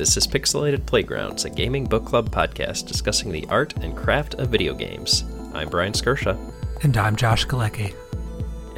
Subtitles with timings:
[0.00, 4.48] This is Pixelated Playgrounds, a gaming book club podcast discussing the art and craft of
[4.48, 5.24] video games.
[5.52, 6.38] I'm Brian Skirsha.
[6.82, 7.94] And I'm Josh Galecki.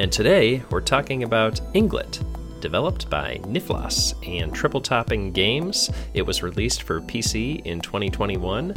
[0.00, 2.20] And today we're talking about Inglet,
[2.60, 5.92] developed by Nifflas and Triple Topping Games.
[6.12, 8.74] It was released for PC in 2021,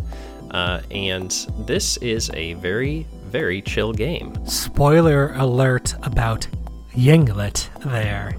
[0.52, 1.32] uh, and
[1.66, 4.36] this is a very, very chill game.
[4.46, 6.48] Spoiler alert about
[6.94, 8.38] Yinglet there.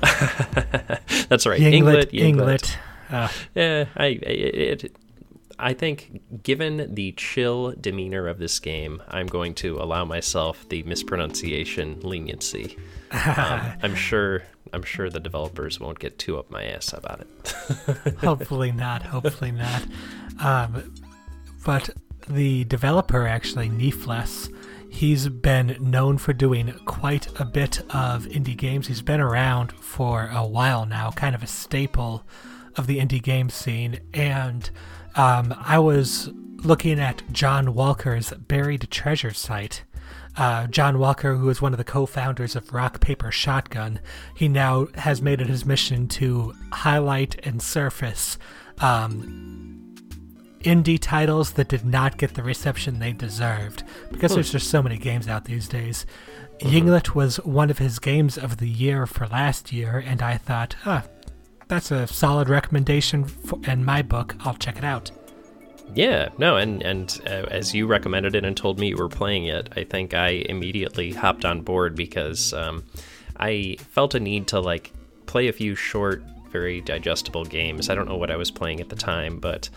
[1.28, 1.60] That's right.
[1.60, 2.36] Yinglet, Yinglet.
[2.36, 2.76] Yinglet.
[3.10, 4.96] Uh, yeah, I it,
[5.58, 10.82] I think given the chill demeanor of this game, I'm going to allow myself the
[10.84, 12.76] mispronunciation leniency.
[13.10, 18.16] um, I'm sure I'm sure the developers won't get too up my ass about it.
[18.18, 19.02] hopefully not.
[19.02, 19.82] Hopefully not.
[20.40, 20.94] Um,
[21.64, 21.90] but
[22.28, 24.50] the developer actually, Nifflas,
[24.90, 28.86] he's been known for doing quite a bit of indie games.
[28.86, 32.24] He's been around for a while now, kind of a staple
[32.78, 34.00] of the indie game scene.
[34.14, 34.70] And
[35.16, 36.30] um, I was
[36.62, 39.84] looking at John Walker's Buried Treasure site.
[40.36, 43.98] Uh, John Walker, who is one of the co founders of Rock Paper Shotgun,
[44.34, 48.38] he now has made it his mission to highlight and surface
[48.80, 49.94] um,
[50.60, 54.96] indie titles that did not get the reception they deserved because there's just so many
[54.96, 56.06] games out these days.
[56.60, 56.88] Mm-hmm.
[56.88, 60.74] Yinglet was one of his games of the year for last year, and I thought,
[60.82, 61.02] huh,
[61.68, 64.34] that's a solid recommendation for, in my book.
[64.40, 65.10] I'll check it out.
[65.94, 69.46] Yeah, no, and and uh, as you recommended it and told me you were playing
[69.46, 72.84] it, I think I immediately hopped on board because um,
[73.38, 74.92] I felt a need to like
[75.26, 77.88] play a few short, very digestible games.
[77.88, 79.70] I don't know what I was playing at the time, but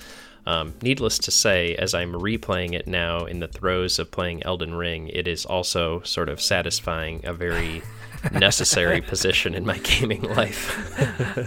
[0.46, 4.74] um, needless to say, as I'm replaying it now in the throes of playing Elden
[4.74, 7.82] Ring, it is also sort of satisfying a very
[8.32, 11.00] necessary position in my gaming life.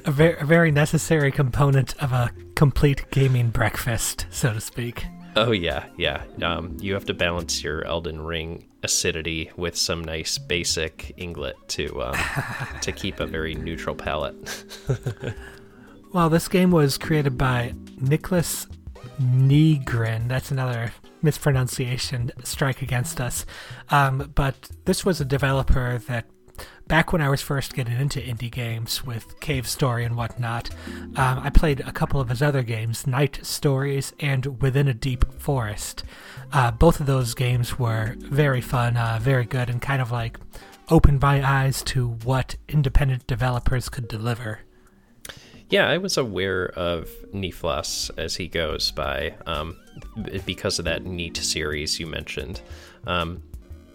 [0.06, 5.04] a, very, a very necessary component of a complete gaming breakfast, so to speak.
[5.36, 6.22] Oh yeah, yeah.
[6.42, 12.02] Um, you have to balance your Elden Ring acidity with some nice basic Inglet to
[12.02, 12.16] um,
[12.82, 14.64] to keep a very neutral palate.
[16.12, 18.68] well, this game was created by Nicholas
[19.20, 20.28] Nygren.
[20.28, 20.92] That's another
[21.22, 23.46] mispronunciation strike against us.
[23.90, 26.26] Um, but this was a developer that
[26.86, 30.70] back when I was first getting into indie games with Cave Story and whatnot,
[31.16, 35.24] um, I played a couple of his other games, Knytt Stories and Within a Deep
[35.40, 36.04] Forest.
[36.52, 40.38] Uh, both of those games were very fun, uh, very good, and kind of like
[40.90, 44.60] opened my eyes to what independent developers could deliver.
[45.74, 49.76] Yeah, I was aware of Nifflas as he goes by um,
[50.46, 52.60] because of that Knytt series you mentioned.
[53.08, 53.42] Um,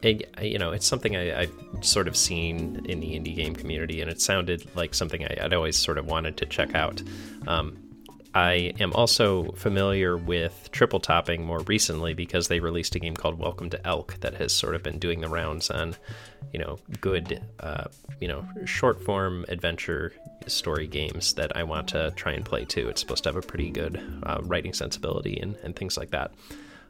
[0.03, 4.11] you know, it's something I, have sort of seen in the indie game community, and
[4.11, 7.01] it sounded like something I, would always sort of wanted to check out.
[7.47, 7.77] Um,
[8.33, 13.39] I am also familiar with triple topping more recently because they released a game called
[13.39, 15.95] Welcome to Elk that has sort of been doing the rounds on,
[16.53, 17.85] you know, good, uh,
[18.21, 20.13] you know, short form adventure
[20.45, 22.87] story games that I want to try and play too.
[22.87, 26.31] It's supposed to have a pretty good uh, writing sensibility and, and things like that.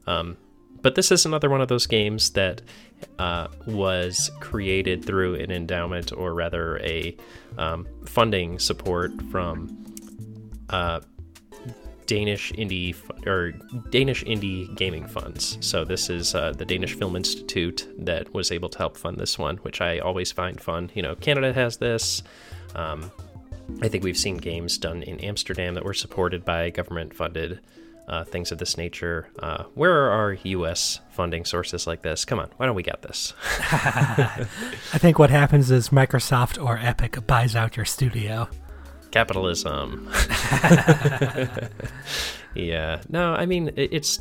[0.07, 0.35] Um,
[0.81, 2.61] but this is another one of those games that
[3.17, 7.15] uh, was created through an endowment or rather a
[7.57, 9.85] um, funding support from
[10.69, 10.99] uh,
[12.09, 12.95] Danish indie
[13.27, 13.51] or
[13.91, 15.59] Danish indie gaming funds.
[15.61, 19.37] So this is uh, the Danish Film Institute that was able to help fund this
[19.37, 20.89] one, which I always find fun.
[20.95, 22.23] You know, Canada has this.
[22.73, 23.11] Um,
[23.83, 27.59] I think we've seen games done in Amsterdam that were supported by government funded
[28.07, 29.29] uh, things of this nature.
[29.37, 31.01] Uh, where are our U.S.
[31.11, 32.25] funding sources like this?
[32.25, 33.35] Come on, why don't we get this?
[33.71, 34.47] I
[34.97, 38.49] think what happens is Microsoft or Epic buys out your studio.
[39.11, 40.09] Capitalism.
[42.55, 43.01] yeah.
[43.09, 44.19] No, I mean it's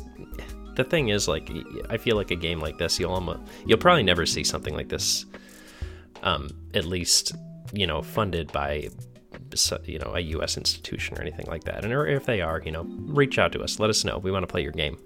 [0.75, 1.51] the thing is like
[1.89, 4.89] I feel like a game like this you'll almost you'll probably never see something like
[4.89, 5.25] this.
[6.23, 7.33] Um, at least
[7.73, 8.89] you know funded by
[9.85, 10.57] you know a U.S.
[10.57, 11.83] institution or anything like that.
[11.83, 13.79] And if they are, you know, reach out to us.
[13.79, 14.17] Let us know.
[14.17, 14.97] We want to play your game.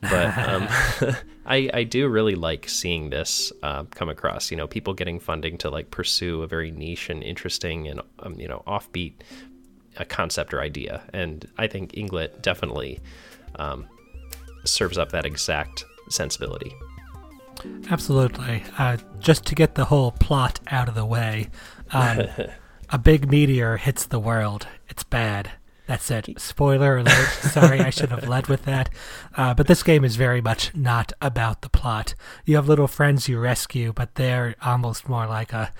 [0.00, 0.68] But um,
[1.46, 4.50] I I do really like seeing this uh, come across.
[4.50, 8.34] You know, people getting funding to like pursue a very niche and interesting and um,
[8.38, 9.14] you know offbeat
[9.96, 11.02] a uh, concept or idea.
[11.12, 13.00] And I think Inglet definitely
[13.56, 13.86] um,
[14.64, 16.72] serves up that exact sensibility.
[17.90, 18.62] Absolutely.
[18.78, 21.48] Uh, just to get the whole plot out of the way.
[21.90, 22.22] Um,
[22.90, 24.66] a big meteor hits the world.
[24.88, 25.50] It's bad.
[25.88, 26.38] That's it.
[26.38, 27.28] Spoiler alert.
[27.40, 28.90] Sorry, I should have led with that.
[29.34, 32.14] Uh, but this game is very much not about the plot.
[32.44, 35.72] You have little friends you rescue, but they're almost more like a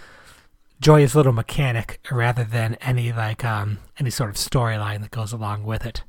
[0.81, 5.64] joyous little mechanic rather than any like um, any sort of storyline that goes along
[5.64, 6.05] with it.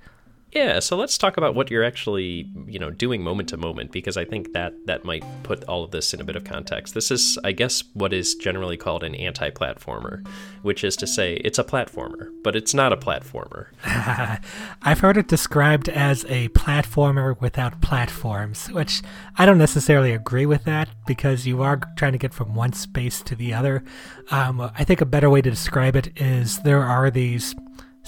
[0.52, 4.18] Yeah, so let's talk about what you're actually, you know, doing moment to moment because
[4.18, 6.96] I think that that might put all of this in a bit of context.
[6.96, 10.26] This is, I guess, what is generally called an anti-platformer,
[10.64, 13.68] which is to say it's a platformer, but it's not a platformer.
[14.82, 19.04] I've heard it described as a platformer without platforms, which
[19.38, 23.22] I don't necessarily agree with that because you are trying to get from one space
[23.22, 23.84] to the other.
[24.32, 27.54] Um, I think a better way to describe it is there are these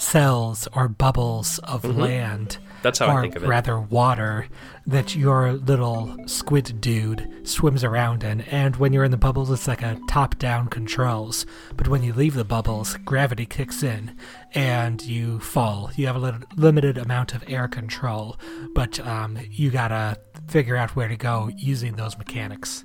[0.02, 2.00] cells or bubbles of mm-hmm.
[2.00, 2.58] land.
[2.82, 3.46] That's how or I think of it.
[3.46, 4.48] Rather, water
[4.86, 8.40] that your little squid dude swims around in.
[8.42, 11.46] And when you're in the bubbles, it's like a top down controls.
[11.76, 14.16] But when you leave the bubbles, gravity kicks in
[14.52, 15.90] and you fall.
[15.94, 18.36] You have a limited amount of air control,
[18.74, 20.18] but um, you gotta
[20.48, 22.84] figure out where to go using those mechanics.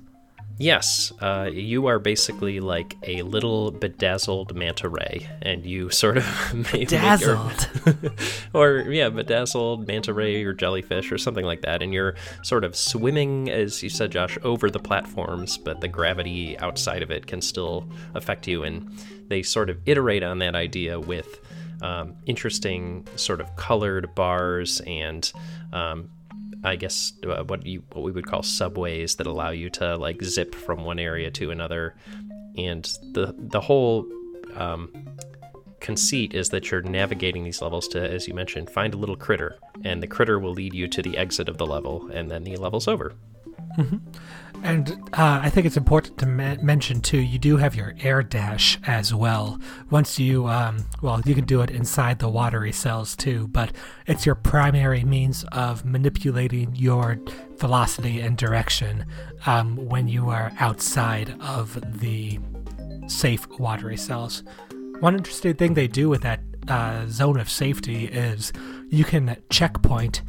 [0.60, 6.66] Yes, uh, you are basically like a little bedazzled manta ray, and you sort of
[6.72, 8.12] bedazzled, your,
[8.52, 12.74] or yeah, bedazzled manta ray or jellyfish or something like that, and you're sort of
[12.74, 17.40] swimming, as you said, Josh, over the platforms, but the gravity outside of it can
[17.40, 18.90] still affect you, and
[19.28, 21.40] they sort of iterate on that idea with
[21.82, 25.32] um, interesting sort of colored bars and
[25.72, 26.10] um,
[26.64, 30.22] I guess uh, what you what we would call subways that allow you to like
[30.22, 31.94] zip from one area to another,
[32.56, 34.06] and the the whole
[34.56, 34.92] um,
[35.80, 39.56] conceit is that you're navigating these levels to, as you mentioned, find a little critter,
[39.84, 42.56] and the critter will lead you to the exit of the level, and then the
[42.56, 43.12] level's over.
[43.78, 43.96] Mm-hmm.
[44.64, 47.18] And uh, I think it's important to ma- mention too.
[47.18, 49.60] You do have your air dash as well.
[49.90, 53.70] Once you, um, well, you can do it inside the watery cells too, but
[54.06, 57.20] it's your primary means of manipulating your
[57.56, 59.06] velocity and direction
[59.46, 62.40] um, when you are outside of the
[63.06, 64.42] safe watery cells.
[65.00, 68.52] One interesting thing they do with that uh, zone of safety is
[68.88, 70.22] you can checkpoint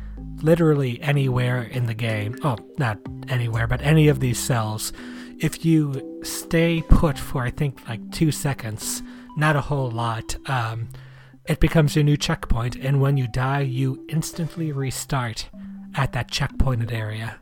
[0.43, 2.35] literally anywhere in the game.
[2.43, 2.97] Oh, not
[3.27, 4.93] anywhere, but any of these cells.
[5.39, 9.01] If you stay put for, I think, like two seconds,
[9.37, 10.89] not a whole lot, um,
[11.45, 15.49] it becomes your new checkpoint, and when you die, you instantly restart
[15.95, 17.39] at that checkpointed area.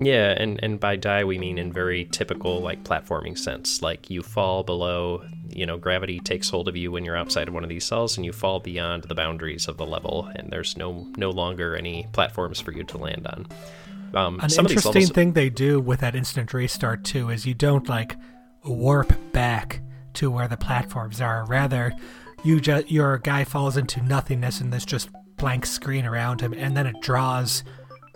[0.00, 3.82] Yeah, and, and by die we mean in very typical like platforming sense.
[3.82, 7.54] Like you fall below, you know, gravity takes hold of you when you're outside of
[7.54, 10.76] one of these cells and you fall beyond the boundaries of the level and there's
[10.76, 13.46] no no longer any platforms for you to land on.
[14.14, 15.10] Um, An interesting levels...
[15.10, 18.16] thing they do with that instant restart too is you don't like
[18.64, 19.80] warp back
[20.14, 21.44] to where the platforms are.
[21.46, 21.92] Rather,
[22.42, 26.76] you just your guy falls into nothingness and there's just blank screen around him, and
[26.76, 27.64] then it draws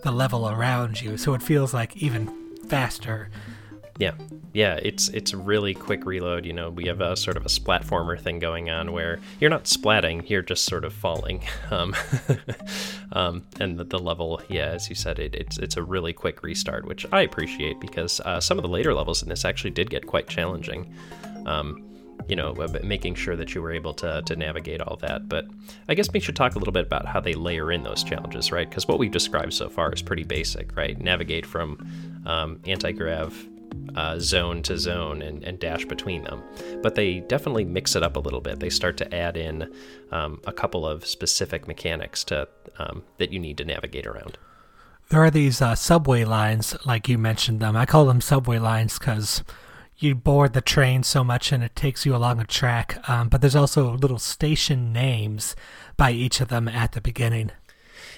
[0.03, 2.27] the level around you, so it feels like even
[2.67, 3.29] faster.
[3.97, 4.11] Yeah,
[4.51, 6.45] yeah, it's it's really quick reload.
[6.45, 9.65] You know, we have a sort of a splatformer thing going on where you're not
[9.65, 11.43] splatting, you're just sort of falling.
[11.71, 11.95] Um,
[13.13, 16.43] um, and the, the, level, yeah, as you said, it, it's it's a really quick
[16.43, 19.89] restart, which I appreciate because uh, some of the later levels in this actually did
[19.89, 20.93] get quite challenging.
[21.45, 21.83] Um,
[22.27, 25.29] you know, making sure that you were able to, to navigate all that.
[25.29, 25.45] But
[25.87, 28.51] I guess we should talk a little bit about how they layer in those challenges,
[28.51, 28.69] right?
[28.69, 30.99] Because what we've described so far is pretty basic, right?
[30.99, 33.47] Navigate from um, anti grav
[33.95, 36.43] uh, zone to zone and, and, dash between them.
[36.81, 38.59] But they definitely mix it up a little bit.
[38.59, 39.73] They start to add in
[40.11, 44.37] um, a couple of specific mechanics to um, that you need to navigate around.
[45.09, 47.75] There are these uh, subway lines, like you mentioned them.
[47.75, 49.43] I call them subway lines because
[49.97, 52.97] you board the train so much and it takes you along a track.
[53.09, 55.55] Um, but there's also little station names
[55.97, 57.51] by each of them at the beginning.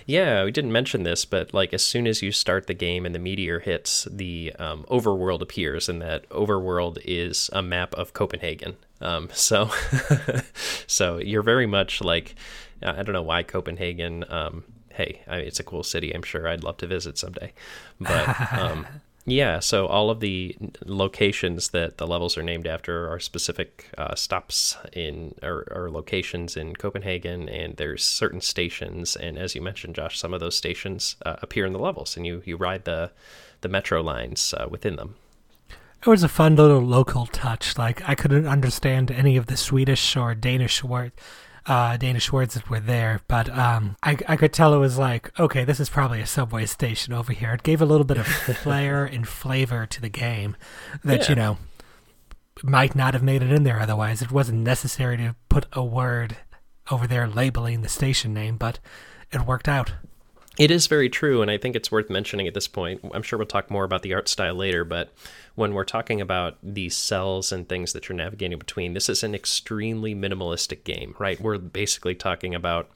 [0.05, 3.13] Yeah, we didn't mention this, but like as soon as you start the game and
[3.13, 8.77] the meteor hits, the um, overworld appears, and that overworld is a map of Copenhagen.
[9.01, 9.69] Um, so,
[10.87, 12.35] so you're very much like
[12.81, 14.23] I don't know why Copenhagen.
[14.29, 16.13] Um, hey, I mean, it's a cool city.
[16.15, 17.51] I'm sure I'd love to visit someday,
[17.99, 18.87] but um,
[19.29, 20.55] yeah, so all of the
[20.85, 26.55] locations that the levels are named after are specific uh, stops in or, or, locations
[26.55, 29.17] in Copenhagen, and there's certain stations.
[29.17, 32.25] And as you mentioned, Josh, some of those stations uh, appear in the levels, and
[32.25, 33.11] you you ride the
[33.59, 35.15] the metro lines uh, within them.
[35.69, 37.77] It was a fun little local touch.
[37.77, 41.11] Like I couldn't understand any of the Swedish or Danish word
[41.67, 45.37] uh, Danish words that were there, but um, I, I could tell it was like,
[45.39, 47.53] okay, this is probably a subway station over here.
[47.53, 48.25] It gave a little bit of
[48.63, 50.55] flair and flavor to the game
[51.03, 51.29] that, yeah.
[51.29, 51.57] you know,
[52.63, 54.21] might not have made it in there otherwise.
[54.21, 56.37] It wasn't necessary to put a word
[56.89, 58.79] over there labeling the station name, but
[59.31, 59.93] it worked out.
[60.57, 63.01] It is very true, and I think it's worth mentioning at this point.
[63.13, 65.13] I'm sure we'll talk more about the art style later, but
[65.53, 69.35] when we're talking about these cells and things that you're navigating between, this is an
[69.35, 71.39] extremely minimalistic game, right?
[71.39, 72.89] We're basically talking about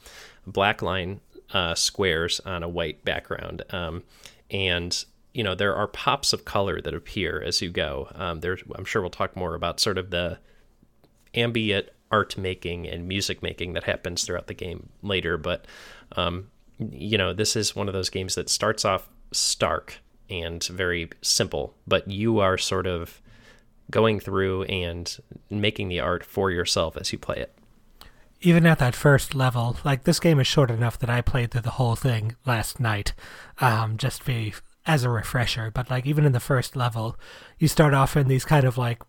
[0.48, 1.22] black line
[1.54, 4.04] uh, squares on a white background, um,
[4.50, 8.08] and you know there are pops of color that appear as you go.
[8.16, 10.40] Um, there's, I'm sure we'll talk more about sort of the
[11.36, 15.66] ambient art making and music making that happens throughout the game later, but
[16.16, 16.48] um,
[16.90, 21.76] you know, this is one of those games that starts off stark and very simple,
[21.88, 23.22] but you are sort of
[23.90, 25.18] going through and
[25.50, 27.54] making the art for yourself as you play it.
[28.42, 31.62] Even at that first level, like this game is short enough that I played through
[31.62, 33.14] the whole thing last night,
[33.60, 34.54] um, just be
[34.86, 35.70] as a refresher.
[35.72, 37.18] But like even in the first level,
[37.60, 39.04] you start off in these kind of like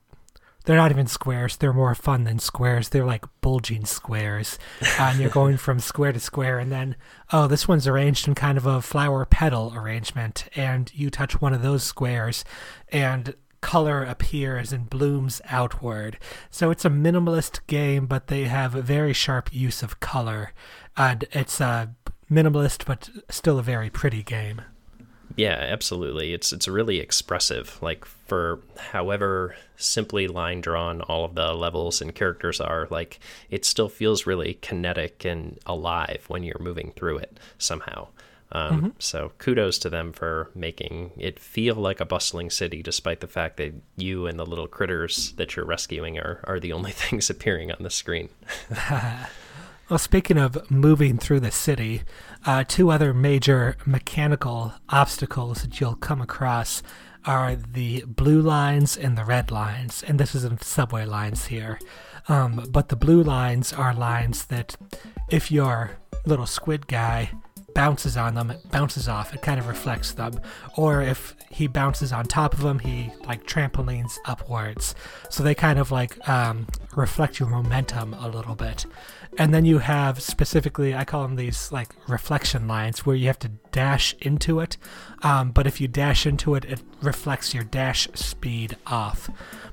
[0.64, 1.57] they're not even squares.
[1.57, 2.88] They're more fun than squares.
[2.88, 4.59] They're like bulging squares.
[4.81, 6.59] Uh, and you're going from square to square.
[6.59, 6.97] And then,
[7.33, 10.49] oh, this one's arranged in kind of a flower petal arrangement.
[10.54, 12.45] And you touch one of those squares,
[12.90, 16.19] and color appears and blooms outward.
[16.50, 20.52] So it's a minimalist game, but they have a very sharp use of color.
[20.97, 21.95] And it's a
[22.31, 24.62] minimalist, but still a very pretty game.
[25.37, 26.35] Yeah, absolutely.
[26.35, 27.79] It's it's really expressive.
[27.81, 33.19] Like for however simply line drawn all of the levels and characters are, like
[33.51, 38.09] it still feels really kinetic and alive when you're moving through it somehow.
[38.55, 38.89] Um, mm-hmm.
[38.99, 43.57] So kudos to them for making it feel like a bustling city, despite the fact
[43.57, 47.73] that you and the little critters that you're rescuing are are the only things appearing
[47.73, 48.29] on the screen.
[49.93, 52.01] Well, speaking of moving through the city,
[52.44, 56.82] uh, two other major mechanical obstacles that you'll come across
[57.25, 61.78] are the blue lines and the red lines, and this isn't subway lines here.
[62.28, 64.76] Um, but the blue lines are lines that,
[65.28, 67.30] if your little squid guy
[67.75, 69.35] bounces on them, it bounces off.
[69.35, 70.41] It kind of reflects them.
[70.76, 74.95] Or if he bounces on top of them, he like trampolines upwards.
[75.31, 78.87] So they kind of like um, reflect your momentum a little bit.
[79.38, 83.38] And then you have specifically, I call them these like reflection lines where you have
[83.41, 84.76] to dash into it.
[85.23, 89.31] Um, but if you dash into it, it reflects your dash speed off.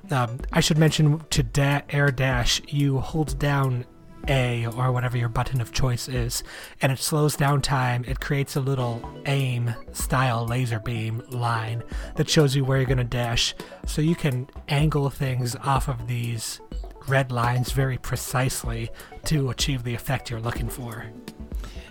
[0.09, 3.85] Um, I should mention to da- air dash, you hold down
[4.27, 6.43] a or whatever your button of choice is,
[6.81, 8.03] and it slows down time.
[8.07, 11.83] It creates a little aim style laser beam line
[12.15, 16.07] that shows you where you're going to dash, so you can angle things off of
[16.07, 16.59] these
[17.07, 18.89] red lines very precisely
[19.25, 21.05] to achieve the effect you're looking for.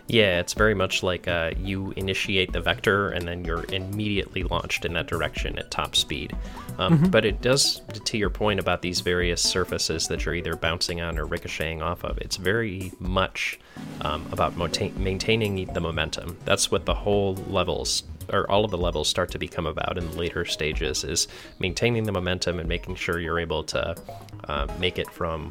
[0.09, 4.87] Yeah, it's very much like uh, you initiate the vector and then you're immediately launched
[4.87, 6.35] in that direction at top speed.
[6.79, 7.11] Um, mm-hmm.
[7.11, 11.19] But it does, to your point about these various surfaces that you're either bouncing on
[11.19, 13.61] or ricocheting off of, it's very much
[14.01, 14.57] um, about
[14.97, 16.39] maintaining the momentum.
[16.47, 20.11] That's what the whole levels or all of the levels start to become about in
[20.11, 23.97] the later stages is maintaining the momentum and making sure you're able to
[24.45, 25.51] uh, make it from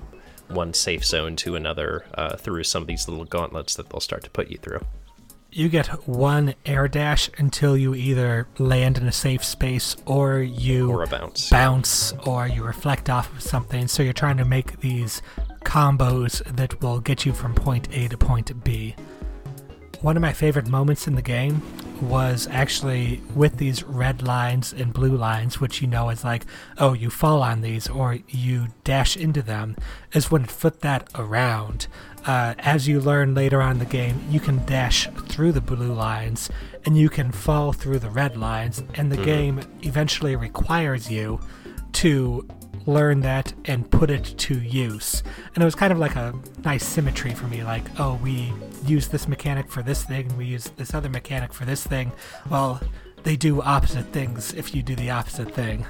[0.50, 4.24] one safe zone to another uh, through some of these little gauntlets that they'll start
[4.24, 4.82] to put you through.
[5.52, 10.92] You get one air dash until you either land in a safe space or you
[10.92, 13.88] or a bounce, bounce, or you reflect off of something.
[13.88, 15.22] So you're trying to make these
[15.64, 18.96] combos that will get you from point A to point B.
[20.02, 21.62] One of my favorite moments in the game
[22.02, 26.46] was actually with these red lines and blue lines, which you know is like,
[26.78, 29.76] oh, you fall on these or you dash into them,
[30.14, 31.88] is when it flipped that around.
[32.26, 35.94] Uh, as you learn later on in the game, you can dash through the blue
[35.94, 36.50] lines
[36.86, 39.26] and you can fall through the red lines, and the mm-hmm.
[39.26, 41.40] game eventually requires you
[41.94, 42.48] to
[42.86, 45.22] learn that and put it to use.
[45.54, 48.54] And it was kind of like a nice symmetry for me like, oh, we
[48.86, 52.12] use this mechanic for this thing, we use this other mechanic for this thing.
[52.50, 52.82] Well,
[53.24, 55.86] they do opposite things if you do the opposite thing.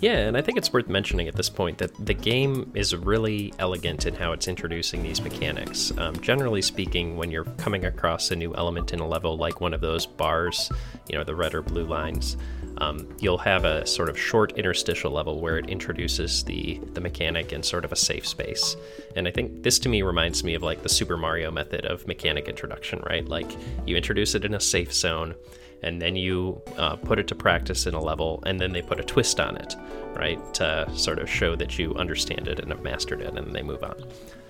[0.00, 3.54] Yeah, and I think it's worth mentioning at this point that the game is really
[3.58, 5.90] elegant in how it's introducing these mechanics.
[5.96, 9.72] Um, generally speaking, when you're coming across a new element in a level, like one
[9.72, 10.70] of those bars,
[11.08, 12.36] you know, the red or blue lines,
[12.78, 17.54] um, you'll have a sort of short interstitial level where it introduces the the mechanic
[17.54, 18.76] in sort of a safe space.
[19.14, 22.06] And I think this to me reminds me of like the Super Mario method of
[22.06, 23.26] mechanic introduction, right?
[23.26, 23.50] Like
[23.86, 25.34] you introduce it in a safe zone,
[25.82, 29.00] and then you uh, put it to practice in a level, and then they put
[29.00, 29.76] a twist on it,
[30.14, 33.62] right, to sort of show that you understand it and have mastered it, and they
[33.62, 33.96] move on.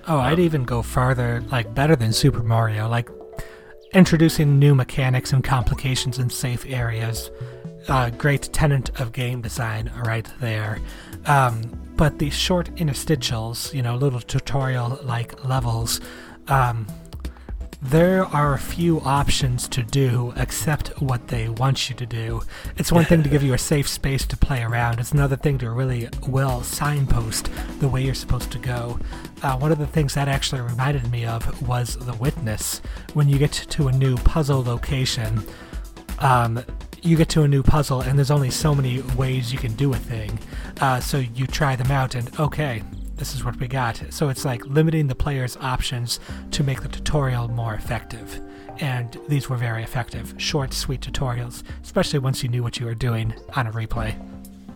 [0.09, 3.09] Oh, I'd um, even go farther, like better than Super Mario, like
[3.93, 7.31] introducing new mechanics and complications in safe areas
[7.89, 10.79] uh, great tenant of game design right there.
[11.27, 11.63] Um,
[11.97, 16.01] but these short interstitials, you know, little tutorial like levels,
[16.49, 16.87] um,
[17.83, 22.43] there are a few options to do except what they want you to do.
[22.77, 25.59] It's one thing to give you a safe space to play around, it's another thing
[25.59, 28.99] to really well signpost the way you're supposed to go.
[29.43, 32.81] Uh, one of the things that actually reminded me of was The Witness.
[33.15, 35.45] When you get to a new puzzle location,
[36.19, 36.65] um,
[37.03, 39.93] you get to a new puzzle and there's only so many ways you can do
[39.93, 40.39] a thing.
[40.81, 42.83] Uh, so you try them out and okay,
[43.17, 44.03] this is what we got.
[44.11, 46.21] So it's like limiting the player's options
[46.53, 48.41] to make the tutorial more effective.
[48.79, 50.35] And these were very effective.
[50.37, 54.15] Short, sweet tutorials, especially once you knew what you were doing on a replay.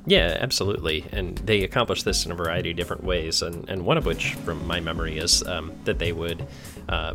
[0.07, 1.05] Yeah, absolutely.
[1.13, 3.43] And they accomplished this in a variety of different ways.
[3.43, 6.47] And, and one of which, from my memory, is um, that they would
[6.89, 7.15] uh,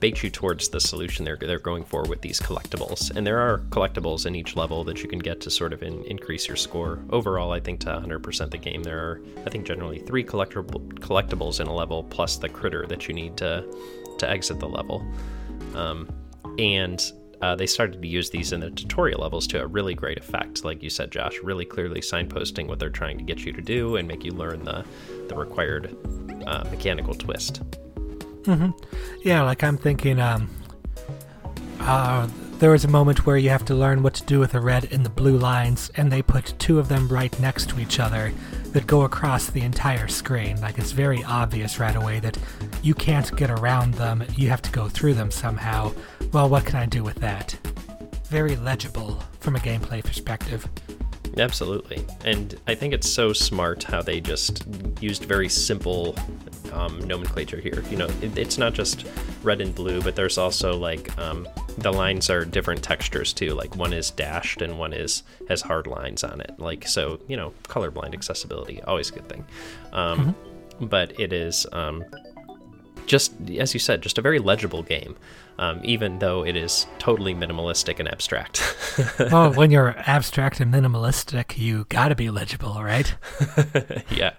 [0.00, 3.14] bait you towards the solution they're, they're going for with these collectibles.
[3.14, 6.04] And there are collectibles in each level that you can get to sort of in,
[6.04, 7.00] increase your score.
[7.10, 11.60] Overall, I think to 100% the game, there are, I think, generally three collectible, collectibles
[11.60, 13.64] in a level plus the critter that you need to,
[14.18, 15.04] to exit the level.
[15.74, 16.08] Um,
[16.58, 20.18] and uh, they started to use these in the tutorial levels to a really great
[20.18, 20.64] effect.
[20.64, 23.96] Like you said, Josh, really clearly signposting what they're trying to get you to do
[23.96, 24.84] and make you learn the,
[25.28, 25.96] the required
[26.46, 27.62] uh, mechanical twist.
[28.48, 28.70] Mm-hmm.
[29.22, 30.48] Yeah, like I'm thinking, um,
[31.80, 32.26] uh,
[32.58, 34.90] there was a moment where you have to learn what to do with the red
[34.90, 38.32] and the blue lines, and they put two of them right next to each other
[38.72, 40.58] that go across the entire screen.
[40.62, 42.38] Like it's very obvious right away that
[42.82, 45.92] you can't get around them, you have to go through them somehow.
[46.32, 47.52] Well, what can I do with that?
[48.24, 50.66] Very legible from a gameplay perspective.
[51.36, 52.04] Absolutely.
[52.24, 54.64] And I think it's so smart how they just
[55.00, 56.16] used very simple
[56.72, 57.82] um, nomenclature here.
[57.90, 59.06] You know, it, it's not just
[59.42, 63.54] red and blue, but there's also like um, the lines are different textures too.
[63.54, 66.54] Like one is dashed and one is has hard lines on it.
[66.58, 69.44] Like so, you know, colorblind accessibility always a good thing.
[69.92, 70.86] Um, mm-hmm.
[70.86, 72.04] But it is um,
[73.06, 75.16] just as you said, just a very legible game
[75.58, 78.62] um, even though it is totally minimalistic and abstract.
[79.32, 83.14] well, when you're abstract and minimalistic, you gotta be legible, right?
[84.10, 84.34] yeah,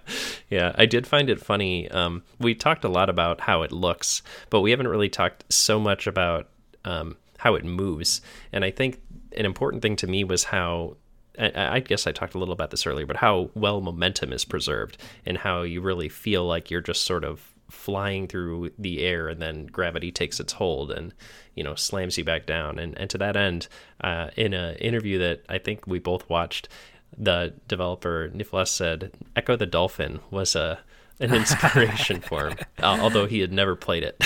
[0.48, 0.72] yeah.
[0.76, 1.90] I did find it funny.
[1.90, 5.78] Um, we talked a lot about how it looks, but we haven't really talked so
[5.78, 6.48] much about
[6.84, 8.20] um, how it moves.
[8.52, 9.00] And I think
[9.36, 10.96] an important thing to me was how
[11.38, 14.98] I guess I talked a little about this earlier, but how well momentum is preserved
[15.24, 19.40] and how you really feel like you're just sort of flying through the air and
[19.40, 21.14] then gravity takes its hold and
[21.54, 23.68] you know slams you back down and and to that end
[24.02, 26.68] uh, in an interview that I think we both watched
[27.16, 30.80] the developer Nifflas said Ecco the Dolphin was a
[31.20, 34.16] an inspiration for him, uh, although he had never played it.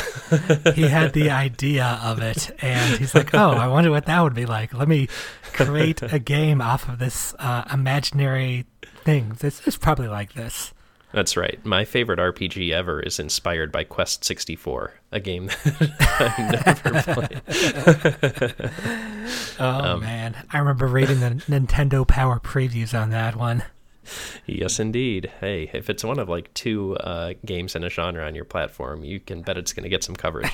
[0.77, 4.35] he had the idea of it, and he's like, "Oh, I wonder what that would
[4.35, 4.73] be like.
[4.73, 5.09] Let me
[5.53, 8.67] create a game off of this uh, imaginary
[9.03, 9.37] thing.
[9.41, 10.73] This is probably like this."
[11.15, 11.65] That's right.
[11.65, 17.41] My favorite RPG ever is inspired by Quest 64, a game that I've never played.
[19.61, 20.35] oh, um, man.
[20.53, 23.63] I remember reading the Nintendo Power previews on that one.
[24.45, 25.31] Yes, indeed.
[25.41, 29.05] Hey, if it's one of like two uh, games in a genre on your platform,
[29.05, 30.51] you can bet it's going to get some coverage.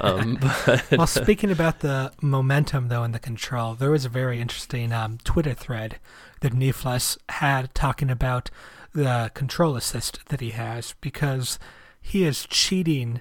[0.00, 4.40] Um, but, well, speaking about the momentum, though, and the control, there was a very
[4.40, 5.98] interesting um, Twitter thread
[6.40, 8.50] that Nifflas had talking about
[8.96, 11.58] the control assist that he has because
[12.00, 13.20] he is cheating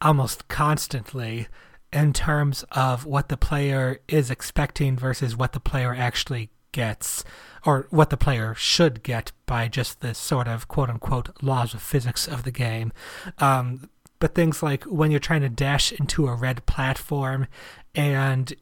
[0.00, 1.46] almost constantly
[1.92, 7.22] in terms of what the player is expecting versus what the player actually gets
[7.66, 11.82] or what the player should get by just the sort of quote unquote laws of
[11.82, 12.90] physics of the game.
[13.38, 13.90] Um,
[14.20, 17.46] but things like when you're trying to dash into a red platform
[17.94, 18.54] and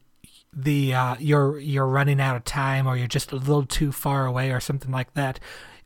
[0.51, 4.25] the uh, you're you're running out of time or you're just a little too far
[4.25, 5.39] away or something like that,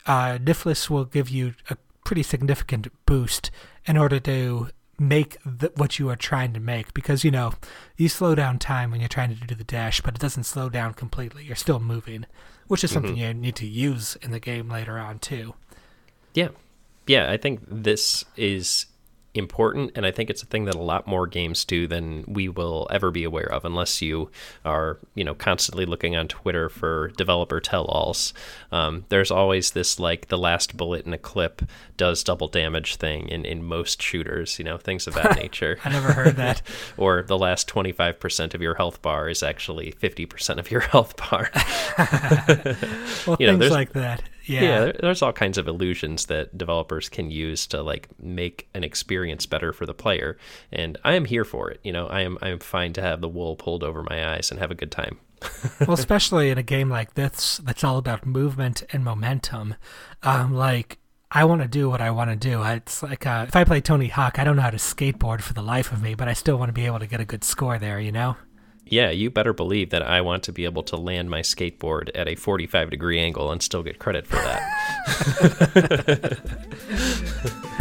[0.08, 3.52] uh, Nifflas will give you a pretty significant boost
[3.86, 7.54] in order to make the, what you are trying to make because you know
[7.98, 10.70] you slow down time when you're trying to do the dash but it doesn't slow
[10.70, 11.44] down completely.
[11.44, 12.26] You're still moving
[12.68, 13.22] which is something mm-hmm.
[13.22, 15.54] you need to use in the game later on too.
[16.34, 16.50] Yeah.
[17.06, 18.88] Yeah i think this is
[19.38, 22.48] important and i think it's a thing that a lot more games do than we
[22.48, 24.30] will ever be aware of unless you
[24.66, 28.34] are you know constantly looking on twitter for developer tell-alls.
[28.72, 31.62] Um, there's always this like the last bullet in a clip
[31.98, 35.78] does double damage thing in, in most shooters you know things of that nature.
[35.84, 36.62] I never heard that.
[36.98, 41.50] Or the last 25% of your health bar is actually 50% of your health bar.
[43.26, 44.62] Well you know, things like that yeah.
[44.62, 49.46] yeah there's all kinds of illusions that developers can use to like make an experience
[49.46, 50.38] better for the player
[50.72, 53.22] and i am here for it you know i am i am fine to have
[53.22, 55.20] the wool pulled over my eyes and have a good time
[55.82, 59.76] well especially in a game like this that's all about movement and momentum
[60.24, 60.98] um, like
[61.30, 62.64] I want to do what I want to do.
[62.64, 65.54] It's like uh, if I play Tony Hawk, I don't know how to skateboard for
[65.54, 67.44] the life of me, but I still want to be able to get a good
[67.44, 68.38] score there, you know?
[68.90, 72.28] Yeah, you better believe that I want to be able to land my skateboard at
[72.28, 74.64] a 45 degree angle and still get credit for that.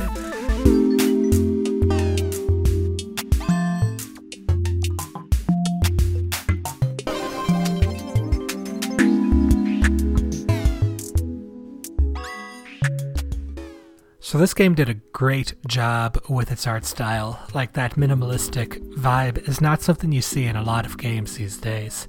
[14.26, 17.38] So this game did a great job with its art style.
[17.54, 21.58] Like that minimalistic vibe is not something you see in a lot of games these
[21.58, 22.08] days.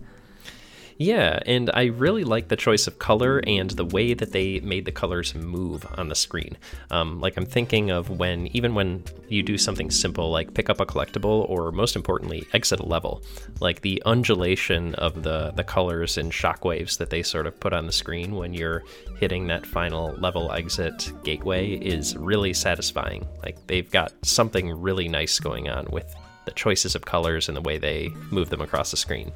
[0.98, 4.86] Yeah, and I really like the choice of color and the way that they made
[4.86, 6.58] the colors move on the screen.
[6.90, 10.80] Um, like I'm thinking of when, even when you do something simple like pick up
[10.80, 13.22] a collectible, or most importantly, exit a level,
[13.60, 17.86] like the undulation of the the colors and shockwaves that they sort of put on
[17.86, 18.84] the screen when you're
[19.20, 23.28] hitting that final level exit gateway is really satisfying.
[23.44, 27.62] Like they've got something really nice going on with the choices of colors and the
[27.62, 29.32] way they move them across the screen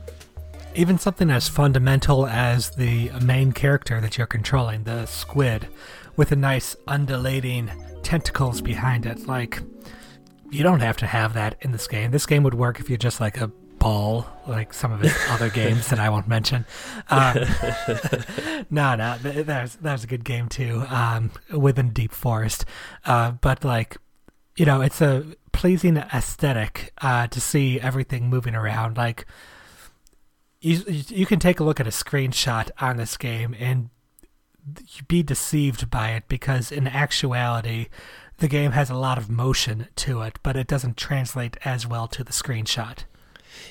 [0.75, 5.67] even something as fundamental as the main character that you're controlling, the squid,
[6.15, 7.71] with a nice undulating
[8.03, 9.27] tentacles behind it.
[9.27, 9.61] Like,
[10.49, 12.11] you don't have to have that in this game.
[12.11, 13.47] This game would work if you're just like a
[13.79, 16.65] ball, like some of his other games that I won't mention.
[17.09, 17.33] Uh,
[18.69, 20.85] no, no, that's that's a good game too.
[20.87, 22.65] Um, within Deep Forest,
[23.05, 23.97] uh, but like,
[24.55, 28.97] you know, it's a pleasing aesthetic uh, to see everything moving around.
[28.97, 29.25] Like,
[30.61, 33.89] you you can take a look at a screenshot on this game and
[35.07, 37.87] be deceived by it because in actuality
[38.37, 42.07] the game has a lot of motion to it but it doesn't translate as well
[42.07, 42.99] to the screenshot.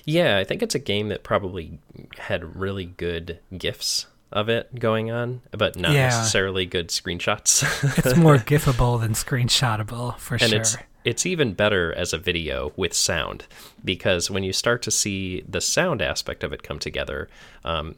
[0.05, 1.79] Yeah i think it's a game that probably
[2.19, 6.09] had really good gifs of it going on but not yeah.
[6.09, 7.65] necessarily good screenshots.
[7.99, 10.61] It's more gifable than screenshotable for and sure.
[10.61, 13.47] it's it's even better as a video with sound
[13.85, 17.29] because when you start to see the sound aspect of it come together,
[17.65, 17.97] um,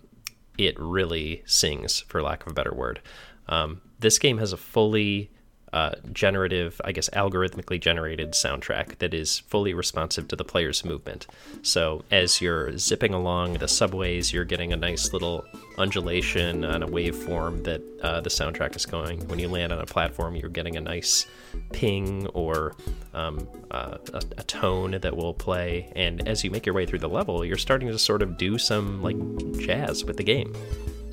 [0.59, 3.01] it really sings, for lack of a better word.
[3.49, 5.31] Um, this game has a fully
[5.73, 11.27] uh, generative, I guess, algorithmically generated soundtrack that is fully responsive to the player's movement.
[11.63, 15.45] So as you're zipping along the subways, you're getting a nice little
[15.79, 19.27] undulation on a waveform that uh, the soundtrack is going.
[19.29, 21.27] When you land on a platform, you're getting a nice
[21.73, 22.75] ping or
[23.15, 25.91] um, uh, a, a, tone that will play.
[25.97, 28.59] And as you make your way through the level, you're starting to sort of do
[28.59, 29.17] some like
[29.59, 30.55] jazz with the game.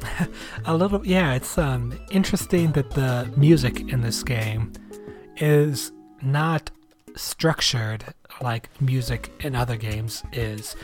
[0.66, 1.34] a little, yeah.
[1.34, 4.74] It's um, interesting that the music in this game
[5.38, 6.72] is not
[7.16, 8.04] structured
[8.42, 10.76] like music in other games is.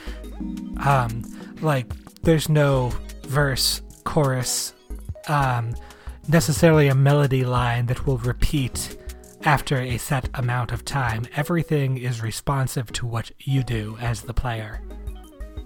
[0.85, 1.23] Um,
[1.61, 2.91] like there's no
[3.23, 4.73] verse, chorus,
[5.27, 5.75] um,
[6.27, 8.97] necessarily a melody line that will repeat
[9.43, 11.25] after a set amount of time.
[11.35, 14.81] Everything is responsive to what you do as the player.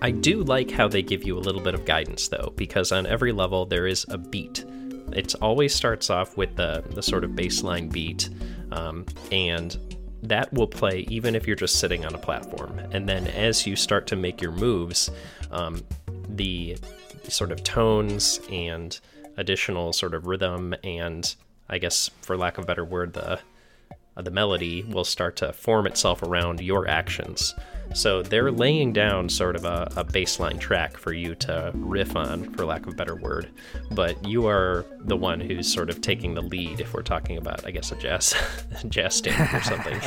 [0.02, 3.06] I do like how they give you a little bit of guidance, though, because on
[3.06, 4.64] every level there is a beat.
[5.12, 8.30] It always starts off with the, the sort of baseline beat,
[8.72, 9.78] um, and
[10.24, 12.80] that will play even if you're just sitting on a platform.
[12.92, 15.10] And then as you start to make your moves,
[15.52, 15.84] um,
[16.28, 16.78] the
[17.28, 19.00] sort of tones and
[19.38, 21.36] additional sort of rhythm and
[21.70, 23.40] I guess for lack of a better word the
[24.15, 27.54] the melody will start to form itself around your actions.
[27.93, 32.54] So they're laying down sort of a, a, baseline track for you to riff on,
[32.54, 33.50] for lack of a better word.
[33.91, 37.65] But you are the one who's sort of taking the lead if we're talking about,
[37.65, 38.36] I guess, a jazz
[38.89, 40.00] jazz standard or something.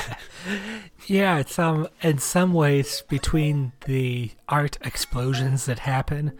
[1.07, 6.33] yeah, it's um in some ways between the art explosions that happen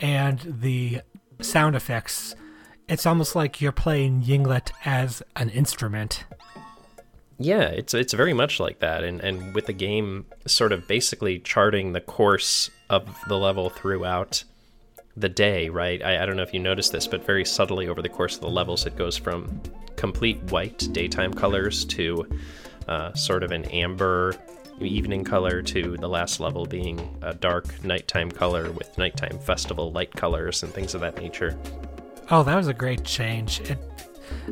[0.00, 1.02] and the
[1.40, 2.34] sound effects,
[2.88, 6.24] it's almost like you're playing Yinglet as an instrument.
[7.38, 11.38] Yeah, it's it's very much like that, and and with the game sort of basically
[11.38, 14.44] charting the course of the level throughout
[15.16, 16.02] the day, right?
[16.02, 18.42] I, I don't know if you noticed this, but very subtly over the course of
[18.42, 19.60] the levels, it goes from
[19.96, 22.26] complete white daytime colors to
[22.88, 24.34] uh, sort of an amber
[24.80, 30.12] evening color to the last level being a dark nighttime color with nighttime festival light
[30.12, 31.58] colors and things of that nature.
[32.30, 33.60] Oh, that was a great change.
[33.60, 33.78] It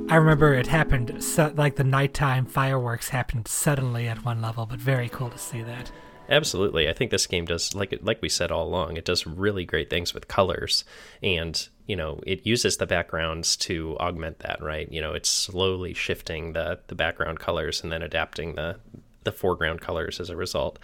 [0.09, 1.25] I remember it happened
[1.57, 5.91] like the nighttime fireworks happened suddenly at one level, but very cool to see that.
[6.29, 8.97] Absolutely, I think this game does like like we said all along.
[8.97, 10.85] It does really great things with colors,
[11.23, 14.63] and you know it uses the backgrounds to augment that.
[14.63, 18.81] Right, you know it's slowly shifting the the background colors and then adapting the
[19.25, 20.79] the foreground colors as a result.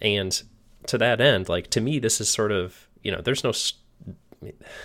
[0.00, 0.42] And
[0.86, 3.52] to that end, like to me, this is sort of you know there's no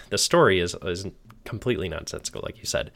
[0.09, 1.05] the story is is
[1.45, 2.91] completely nonsensical, like you said.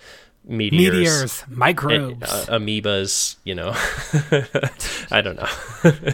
[0.48, 2.24] Meteors, Meteors, microbes.
[2.24, 3.74] uh, amoebas, you know.
[5.12, 6.14] I don't know.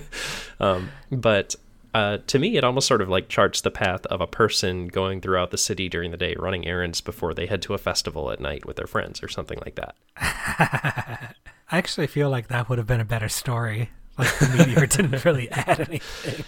[0.60, 1.56] um, but
[1.94, 5.22] uh, to me, it almost sort of like charts the path of a person going
[5.22, 8.40] throughout the city during the day, running errands before they head to a festival at
[8.40, 9.96] night with their friends or something like that.
[10.18, 13.92] I actually feel like that would have been a better story.
[14.18, 16.46] Like the meteor didn't really add anything.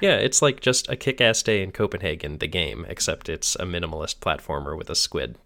[0.00, 3.62] Yeah, it's like just a kick ass day in Copenhagen, the game, except it's a
[3.64, 5.36] minimalist platformer with a squid.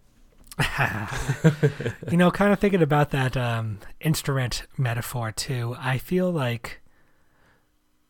[2.11, 6.81] you know, kind of thinking about that um, instrument metaphor too, I feel like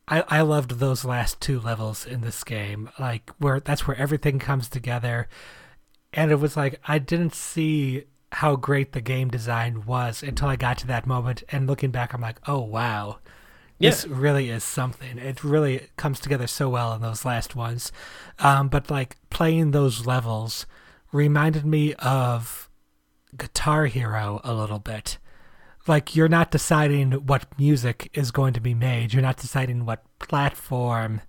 [0.08, 2.90] I, I loved those last two levels in this game.
[3.00, 5.30] Like where that's where everything comes together.
[6.14, 10.56] And it was like I didn't see how great the game design was until I
[10.56, 13.20] got to that moment and looking back I'm like, "Oh wow.
[13.80, 15.18] This really is something.
[15.18, 17.92] It really comes together so well in those last ones."
[18.38, 20.66] Um, but like playing those levels
[21.12, 22.69] reminded me of
[23.36, 25.17] Guitar Hero a little bit.
[25.88, 29.13] Like you're not deciding what music is going to be made.
[29.13, 31.21] You're not deciding what platform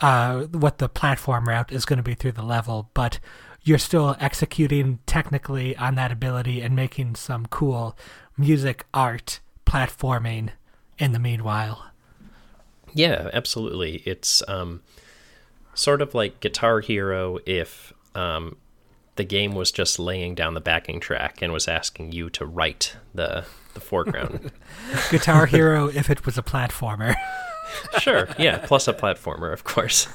[0.00, 3.18] uh what the platform route is going to be through the level, but
[3.62, 7.96] you're still executing technically on that ability and making some cool
[8.36, 10.50] music art platforming
[10.98, 11.90] in the meanwhile.
[12.94, 14.02] Yeah, absolutely.
[14.06, 14.82] It's um,
[15.74, 18.56] sort of like Guitar Hero if um,
[19.20, 22.96] the game was just laying down the backing track and was asking you to write
[23.12, 24.50] the the foreground.
[25.10, 27.14] Guitar Hero if it was a platformer.
[27.98, 30.08] sure, yeah, plus a platformer, of course.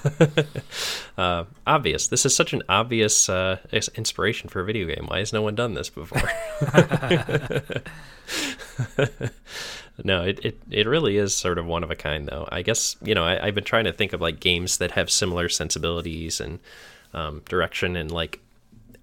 [1.20, 2.08] uh, obvious.
[2.08, 3.60] This is such an obvious uh,
[3.94, 5.06] inspiration for a video game.
[5.06, 6.28] Why has no one done this before?
[10.04, 12.50] no, it, it, it really is sort of one of a kind, though.
[12.52, 15.12] I guess, you know, I, I've been trying to think of like games that have
[15.12, 16.58] similar sensibilities and
[17.13, 18.39] um, direction, and like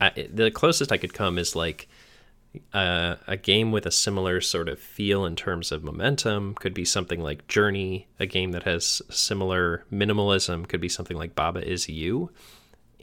[0.03, 1.88] I, the closest I could come is like
[2.73, 6.85] uh, a game with a similar sort of feel in terms of momentum could be
[6.85, 8.09] something like Journey.
[8.19, 12.31] A game that has similar minimalism could be something like Baba Is You,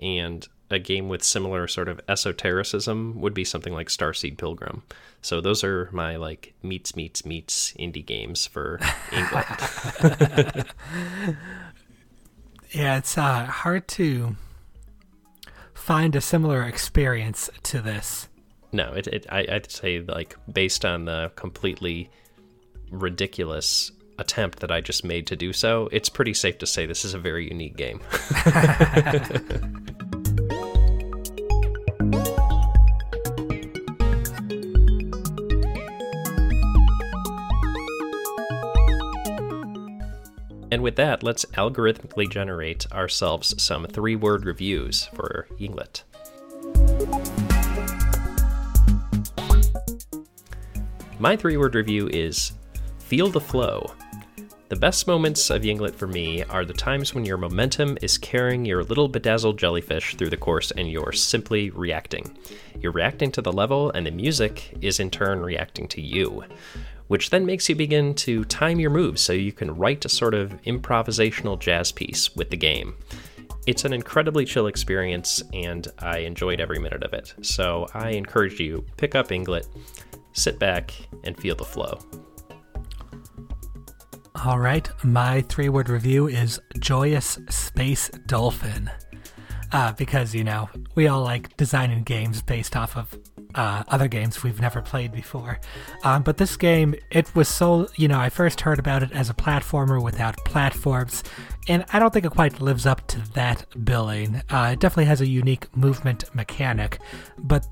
[0.02, 4.84] and a game with similar sort of esotericism would be something like Starseed Pilgrim.
[5.22, 8.80] So those are my like meets meets meets indie games for
[9.14, 10.66] England.
[12.72, 14.36] Yeah, it's uh, hard to
[15.80, 18.28] find a similar experience to this.
[18.72, 22.10] no, it, it I, I'd say like based on the completely
[22.92, 27.06] ridiculous attempt that I just made to do so, it's pretty safe to say this
[27.06, 28.02] is a very unique game.
[40.80, 46.04] And with that, let's algorithmically generate ourselves some three word reviews for Yinglet.
[51.20, 52.54] My three word review is
[53.00, 53.92] Feel the Flow.
[54.70, 58.64] The best moments of Yinglet for me are the times when your momentum is carrying
[58.64, 62.38] your little bedazzled jellyfish through the course and you're simply reacting.
[62.80, 66.46] You're reacting to the level, and the music is in turn reacting to you,
[67.10, 70.36] which then makes you begin to time your moves so you can write a sort
[70.36, 72.96] of improvisational jazz piece with the game.
[73.66, 77.34] It's an incredibly chill experience, and I enjoyed every minute of it.
[77.42, 79.66] So I encourage you pick up Inglet,
[80.34, 80.94] sit back,
[81.24, 82.00] and feel the flow.
[84.46, 88.90] All right, my three word review is Joyous Space Dolphin.
[89.72, 93.18] Uh, because, you know, we all like designing games based off of
[93.56, 95.60] uh, other games we've never played before.
[96.04, 99.30] Um, but this game, it was so, you know, I first heard about it as
[99.30, 101.24] a platformer without platforms,
[101.68, 104.42] and I don't think it quite lives up to that billing.
[104.50, 107.00] Uh, it definitely has a unique movement mechanic,
[107.38, 107.66] but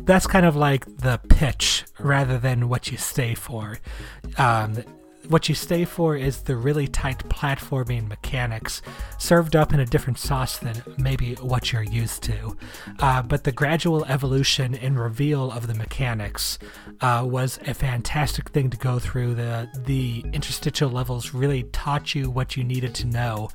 [0.00, 3.78] that's kind of like the pitch rather than what you stay for.
[4.36, 4.78] Um,
[5.28, 8.82] what you stay for is the really tight platforming mechanics,
[9.18, 12.56] served up in a different sauce than maybe what you're used to.
[12.98, 16.58] Uh, but the gradual evolution and reveal of the mechanics
[17.00, 19.34] uh, was a fantastic thing to go through.
[19.34, 23.50] The the interstitial levels really taught you what you needed to know,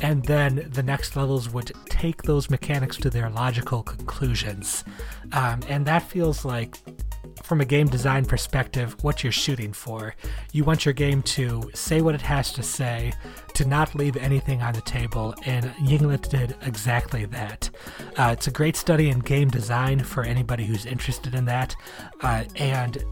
[0.00, 4.84] and then the next levels would take those mechanics to their logical conclusions,
[5.32, 6.76] um, and that feels like
[7.42, 10.14] from a game design perspective, what you're shooting for.
[10.52, 13.12] You want your game to say what it has to say,
[13.54, 17.70] to not leave anything on the table, and Yinglet did exactly that.
[18.16, 21.74] Uh, it's a great study in game design for anybody who's interested in that,
[22.22, 23.02] uh, and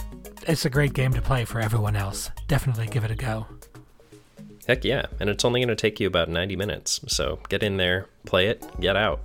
[0.46, 2.30] it's a great game to play for everyone else.
[2.46, 3.46] Definitely give it a go.
[4.66, 7.00] Heck yeah, and it's only going to take you about 90 minutes.
[7.06, 9.20] So get in there, play it, get out.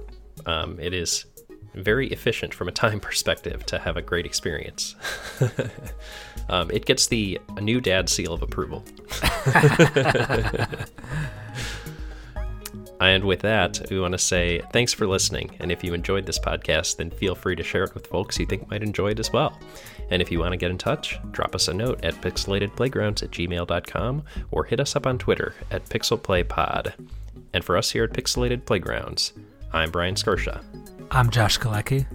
[0.45, 1.25] Um, it is
[1.73, 4.95] very efficient from a time perspective to have a great experience.
[6.49, 8.83] um, it gets the new dad seal of approval.
[12.99, 15.55] and with that, we want to say thanks for listening.
[15.59, 18.45] And if you enjoyed this podcast, then feel free to share it with folks you
[18.45, 19.59] think might enjoy it as well.
[20.11, 23.31] And if you want to get in touch, drop us a note at pixelatedplaygrounds at
[23.31, 26.93] gmail.com or hit us up on Twitter at pixelplaypod.
[27.53, 29.33] And for us here at Pixelated Playgrounds,
[29.73, 30.63] I'm Brian Scorsha.
[31.11, 32.05] I'm Josh Galecki.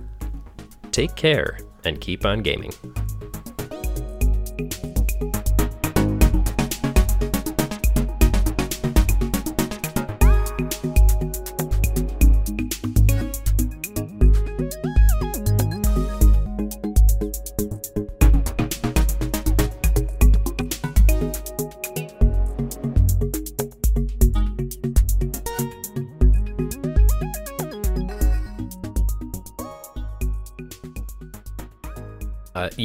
[0.93, 2.73] Take care and keep on gaming.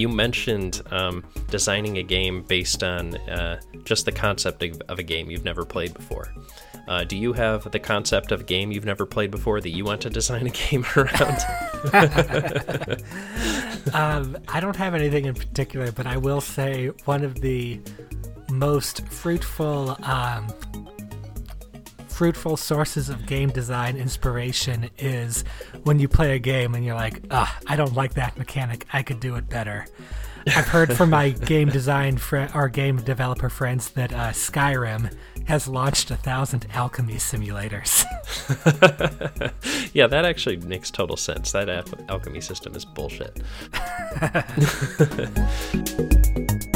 [0.02, 5.30] You mentioned um, designing a game based on uh, just the concept of, a game
[5.30, 6.34] you've never played before.
[6.88, 9.86] Uh, do you have the concept of a game you've never played before that you
[9.86, 11.38] want to design a game around?
[13.94, 17.80] um, I don't have anything in particular, but I will say one of the
[18.50, 20.48] most fruitful um,
[22.22, 25.44] fruitful sources of game design inspiration is
[25.86, 28.86] when you play a game and you're like, ah, I don't like that mechanic.
[28.94, 29.88] I could do it better.
[30.46, 35.12] I've heard from my game design fr- or game developer friends that uh, Skyrim
[35.46, 38.06] has launched a thousand alchemy simulators.
[39.96, 41.52] yeah, that actually makes total sense.
[41.54, 43.42] That al- alchemy system is bullshit.